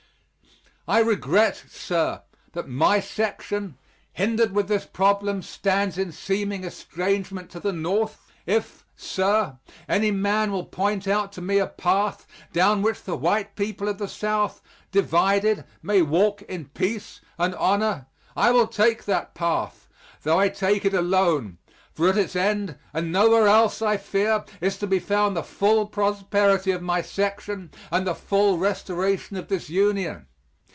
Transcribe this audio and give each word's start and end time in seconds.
I 0.87 0.97
regret, 0.99 1.63
sir, 1.69 2.21
that 2.53 2.67
my 2.67 2.99
section, 2.99 3.77
hindered 4.11 4.51
with 4.53 4.67
this 4.67 4.83
problem, 4.85 5.41
stands 5.43 5.95
in 5.97 6.11
seeming 6.11 6.63
estrangement 6.65 7.49
to 7.51 7.59
the 7.61 7.71
North. 7.71 8.31
If, 8.47 8.83
sir, 8.97 9.59
any 9.87 10.09
man 10.11 10.51
will 10.51 10.65
point 10.65 11.07
out 11.07 11.31
to 11.33 11.41
me 11.41 11.59
a 11.59 11.67
path 11.67 12.25
down 12.51 12.81
which 12.81 13.03
the 13.03 13.15
white 13.15 13.55
people 13.55 13.87
of 13.87 13.99
the 13.99 14.07
South, 14.07 14.61
divided, 14.91 15.63
may 15.83 16.01
walk 16.01 16.41
in 16.41 16.65
peace 16.69 17.21
and 17.37 17.53
honor, 17.55 18.07
I 18.35 18.49
will 18.51 18.67
take 18.67 19.05
that 19.05 19.35
path, 19.35 19.87
though 20.23 20.39
I 20.39 20.49
take 20.49 20.83
it 20.83 20.95
alone 20.95 21.59
for 21.93 22.09
at 22.09 22.17
its 22.17 22.35
end, 22.35 22.75
and 22.91 23.11
nowhere 23.13 23.47
else, 23.47 23.81
I 23.83 23.95
fear, 23.97 24.43
is 24.59 24.77
to 24.79 24.87
be 24.87 24.99
found 24.99 25.37
the 25.37 25.43
full 25.43 25.85
prosperity 25.85 26.71
of 26.71 26.81
my 26.81 27.01
section 27.03 27.69
and 27.91 28.05
the 28.07 28.15
full 28.15 28.57
restoration 28.57 29.37
of 29.37 29.47
this 29.47 29.69
Union. 29.69 30.25